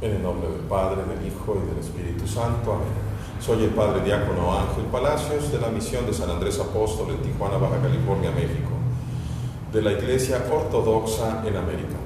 En 0.00 0.12
el 0.12 0.22
nombre 0.22 0.48
del 0.48 0.60
Padre, 0.60 1.02
del 1.04 1.26
Hijo 1.26 1.58
y 1.62 1.68
del 1.68 1.78
Espíritu 1.78 2.26
Santo. 2.26 2.72
Amén. 2.72 2.88
Soy 3.38 3.64
el 3.64 3.70
Padre 3.70 4.02
Diácono 4.02 4.58
Ángel 4.58 4.84
Palacios 4.84 5.52
de 5.52 5.60
la 5.60 5.68
misión 5.68 6.06
de 6.06 6.14
San 6.14 6.30
Andrés 6.30 6.58
Apóstol 6.58 7.10
en 7.10 7.18
Tijuana, 7.18 7.58
Baja 7.58 7.82
California, 7.82 8.30
México, 8.30 8.70
de 9.70 9.82
la 9.82 9.92
Iglesia 9.92 10.42
Ortodoxa 10.50 11.42
en 11.46 11.54
América. 11.54 11.96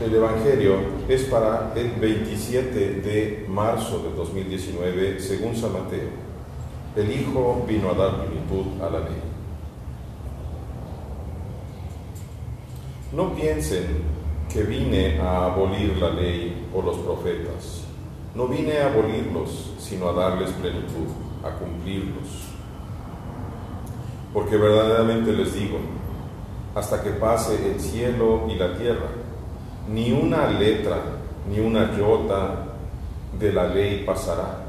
El 0.00 0.14
Evangelio 0.14 0.78
es 1.08 1.22
para 1.24 1.72
el 1.76 1.92
27 1.92 2.70
de 3.00 3.46
marzo 3.48 4.00
del 4.00 4.16
2019, 4.16 5.20
según 5.20 5.54
San 5.54 5.72
Mateo. 5.72 6.10
El 6.96 7.12
Hijo 7.12 7.64
vino 7.68 7.90
a 7.90 7.94
dar 7.94 8.24
plenitud 8.24 8.82
a 8.82 8.90
la 8.90 8.98
ley. 9.00 9.22
No 13.12 13.32
piensen 13.34 14.17
que 14.52 14.62
vine 14.62 15.20
a 15.20 15.46
abolir 15.46 15.96
la 15.98 16.10
ley 16.10 16.68
o 16.74 16.80
los 16.80 16.96
profetas. 16.98 17.84
No 18.34 18.46
vine 18.46 18.78
a 18.78 18.86
abolirlos, 18.86 19.72
sino 19.78 20.08
a 20.08 20.12
darles 20.12 20.50
plenitud, 20.52 21.08
a 21.44 21.50
cumplirlos. 21.50 22.48
Porque 24.32 24.56
verdaderamente 24.56 25.32
les 25.32 25.54
digo, 25.54 25.78
hasta 26.74 27.02
que 27.02 27.10
pase 27.10 27.72
el 27.72 27.80
cielo 27.80 28.46
y 28.48 28.54
la 28.54 28.76
tierra, 28.76 29.08
ni 29.88 30.12
una 30.12 30.50
letra, 30.50 30.96
ni 31.50 31.60
una 31.60 31.92
iota 31.96 32.66
de 33.38 33.52
la 33.52 33.68
ley 33.68 34.04
pasará, 34.04 34.64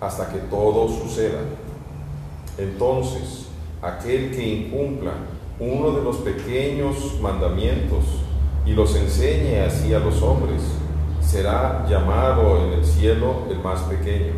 hasta 0.00 0.28
que 0.32 0.38
todo 0.38 0.88
suceda. 0.88 1.40
Entonces, 2.56 3.46
aquel 3.82 4.30
que 4.30 4.46
incumpla 4.46 5.12
uno 5.60 5.92
de 5.92 6.02
los 6.02 6.16
pequeños 6.18 7.20
mandamientos, 7.20 8.04
y 8.68 8.74
los 8.74 8.94
enseñe 8.94 9.60
así 9.60 9.94
a 9.94 9.98
los 9.98 10.20
hombres, 10.20 10.60
será 11.22 11.86
llamado 11.88 12.66
en 12.66 12.74
el 12.74 12.84
cielo 12.84 13.44
el 13.50 13.58
más 13.60 13.80
pequeño. 13.82 14.34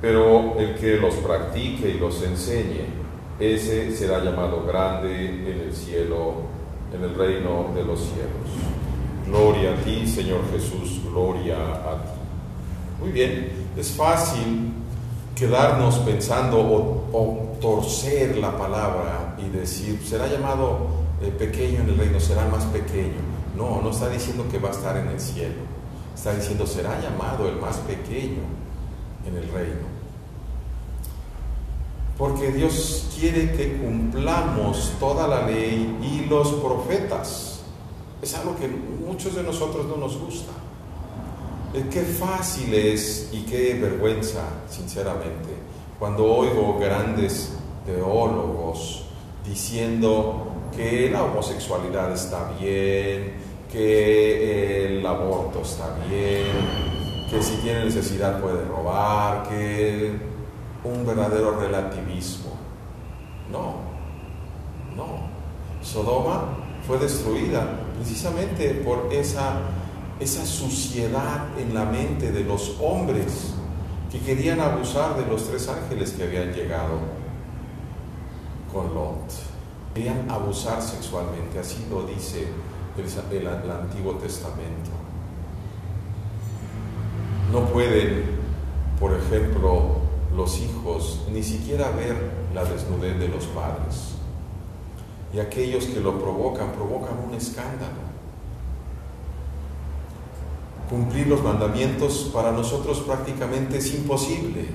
Pero 0.00 0.56
el 0.56 0.76
que 0.76 0.96
los 0.96 1.14
practique 1.16 1.88
y 1.88 1.98
los 1.98 2.22
enseñe, 2.22 2.86
ese 3.40 3.90
será 3.96 4.22
llamado 4.22 4.64
grande 4.64 5.26
en 5.26 5.60
el 5.66 5.74
cielo, 5.74 6.34
en 6.94 7.02
el 7.02 7.16
reino 7.16 7.72
de 7.74 7.82
los 7.82 7.98
cielos. 7.98 8.46
Gloria 9.26 9.72
a 9.72 9.82
ti, 9.82 10.06
Señor 10.06 10.42
Jesús, 10.52 11.00
gloria 11.10 11.56
a 11.56 12.02
ti. 12.04 12.10
Muy 13.00 13.10
bien, 13.10 13.50
es 13.76 13.90
fácil 13.90 14.72
quedarnos 15.34 15.98
pensando 15.98 16.60
o, 16.60 17.08
o 17.12 17.58
torcer 17.60 18.36
la 18.36 18.56
palabra 18.56 19.36
y 19.44 19.48
decir, 19.48 20.00
será 20.06 20.28
llamado 20.28 21.05
el 21.22 21.32
pequeño 21.32 21.80
en 21.80 21.88
el 21.90 21.98
reino 21.98 22.20
será 22.20 22.46
más 22.46 22.64
pequeño. 22.64 23.20
No, 23.56 23.80
no 23.80 23.90
está 23.90 24.08
diciendo 24.08 24.46
que 24.50 24.58
va 24.58 24.68
a 24.68 24.72
estar 24.72 24.96
en 24.96 25.08
el 25.08 25.20
cielo. 25.20 25.76
Está 26.14 26.34
diciendo 26.34 26.66
será 26.66 27.00
llamado 27.00 27.48
el 27.48 27.56
más 27.56 27.76
pequeño 27.78 28.42
en 29.26 29.36
el 29.36 29.50
reino. 29.50 29.96
Porque 32.18 32.52
Dios 32.52 33.08
quiere 33.18 33.52
que 33.52 33.76
cumplamos 33.76 34.94
toda 34.98 35.28
la 35.28 35.46
ley 35.46 35.98
y 36.02 36.28
los 36.28 36.52
profetas. 36.54 37.60
Es 38.22 38.34
algo 38.34 38.56
que 38.56 38.68
muchos 38.68 39.34
de 39.34 39.42
nosotros 39.42 39.86
no 39.86 39.96
nos 39.96 40.18
gusta. 40.18 40.52
Qué 41.90 42.02
fácil 42.02 42.72
es 42.72 43.28
y 43.32 43.42
qué 43.42 43.74
vergüenza, 43.74 44.44
sinceramente, 44.70 45.50
cuando 45.98 46.24
oigo 46.24 46.78
grandes 46.78 47.52
teólogos 47.84 49.04
diciendo 49.48 50.46
que 50.74 51.10
la 51.10 51.22
homosexualidad 51.24 52.12
está 52.12 52.50
bien, 52.60 53.34
que 53.70 54.98
el 54.98 55.06
aborto 55.06 55.62
está 55.62 55.96
bien, 56.08 57.26
que 57.30 57.42
si 57.42 57.56
tiene 57.56 57.84
necesidad 57.84 58.40
puede 58.40 58.64
robar, 58.64 59.48
que 59.48 60.12
un 60.84 61.06
verdadero 61.06 61.58
relativismo. 61.58 62.52
No, 63.50 63.76
no. 64.94 65.36
Sodoma 65.82 66.56
fue 66.86 66.98
destruida 66.98 67.66
precisamente 67.96 68.70
por 68.84 69.08
esa, 69.12 69.58
esa 70.20 70.44
suciedad 70.44 71.46
en 71.58 71.74
la 71.74 71.84
mente 71.84 72.32
de 72.32 72.44
los 72.44 72.76
hombres 72.80 73.54
que 74.10 74.20
querían 74.20 74.60
abusar 74.60 75.16
de 75.16 75.26
los 75.26 75.48
tres 75.48 75.68
ángeles 75.68 76.12
que 76.12 76.24
habían 76.24 76.52
llegado 76.52 77.25
con 78.76 78.94
Lot 78.94 79.32
querían 79.94 80.30
abusar 80.30 80.82
sexualmente, 80.82 81.58
así 81.58 81.86
lo 81.90 82.02
dice 82.02 82.48
el, 82.98 83.46
Antiguo 83.70 84.14
Testamento. 84.16 84.90
No 87.50 87.64
pueden, 87.66 88.24
por 89.00 89.14
ejemplo, 89.14 89.96
los 90.34 90.58
hijos 90.60 91.24
ni 91.32 91.42
siquiera 91.42 91.90
ver 91.92 92.16
la 92.54 92.64
desnudez 92.64 93.18
de 93.18 93.28
los 93.28 93.46
padres. 93.46 94.16
Y 95.32 95.38
aquellos 95.38 95.86
que 95.86 96.00
lo 96.00 96.18
provocan, 96.18 96.72
provocan 96.72 97.18
un 97.26 97.34
escándalo. 97.34 98.04
Cumplir 100.90 101.26
los 101.26 101.42
mandamientos 101.42 102.30
para 102.34 102.52
nosotros 102.52 103.00
prácticamente 103.00 103.78
es 103.78 103.94
imposible. 103.94 104.66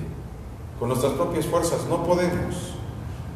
Con 0.80 0.88
nuestras 0.88 1.12
propias 1.12 1.46
fuerzas 1.46 1.86
no 1.88 2.04
podemos 2.04 2.72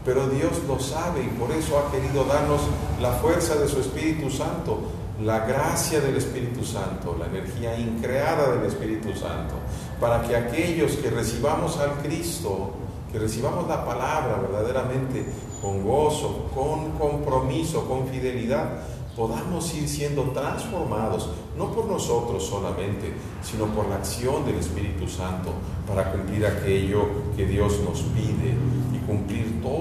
pero 0.06 0.28
Dios 0.28 0.52
lo 0.68 0.78
sabe 0.78 1.24
y 1.24 1.36
por 1.36 1.50
eso 1.50 1.76
ha 1.78 1.90
querido 1.90 2.24
darnos 2.24 2.60
la 3.00 3.10
fuerza 3.14 3.56
de 3.56 3.66
su 3.66 3.80
Espíritu 3.80 4.30
Santo, 4.30 4.78
la 5.20 5.40
gracia 5.40 6.00
del 6.00 6.16
Espíritu 6.16 6.64
Santo, 6.64 7.16
la 7.18 7.26
energía 7.26 7.76
increada 7.76 8.54
del 8.54 8.66
Espíritu 8.66 9.12
Santo, 9.14 9.56
para 10.00 10.22
que 10.22 10.36
aquellos 10.36 10.92
que 10.92 11.10
recibamos 11.10 11.76
al 11.78 11.94
Cristo, 12.02 12.70
que 13.10 13.18
recibamos 13.18 13.66
la 13.66 13.84
palabra 13.84 14.38
verdaderamente 14.40 15.26
con 15.60 15.82
gozo, 15.82 16.50
con 16.54 16.92
compromiso, 16.92 17.88
con 17.88 18.06
fidelidad, 18.06 18.82
podamos 19.16 19.74
ir 19.74 19.88
siendo 19.88 20.22
transformados, 20.24 21.30
no 21.56 21.72
por 21.72 21.86
nosotros 21.86 22.44
solamente, 22.44 23.14
sino 23.42 23.64
por 23.66 23.88
la 23.88 23.96
acción 23.96 24.44
del 24.44 24.56
Espíritu 24.56 25.08
Santo, 25.08 25.50
para 25.88 26.12
cumplir 26.12 26.44
aquello 26.46 27.06
que 27.34 27.46
Dios 27.46 27.80
nos 27.80 28.02
pide 28.02 28.54
y 28.94 28.98
cumplir 29.06 29.62
todos 29.62 29.75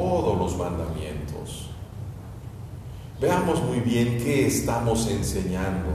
mandamientos. 0.54 1.70
Veamos 3.20 3.64
muy 3.64 3.80
bien 3.80 4.18
qué 4.18 4.46
estamos 4.46 5.10
enseñando, 5.10 5.90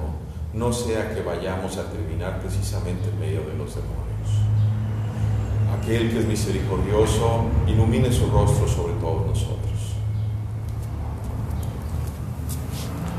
no 0.55 0.72
sea 0.72 1.15
que 1.15 1.22
vayamos 1.22 1.77
a 1.77 1.84
terminar 1.91 2.41
precisamente 2.41 3.11
en 3.11 3.21
medio 3.21 3.41
de 3.43 3.55
los 3.59 3.75
demonios. 3.75 4.11
Aquel 5.78 6.11
que 6.11 6.19
es 6.21 6.27
misericordioso, 6.27 7.44
ilumine 7.66 8.11
su 8.11 8.27
rostro 8.31 8.66
sobre 8.66 8.94
todos 8.94 9.27
nosotros. 9.27 9.61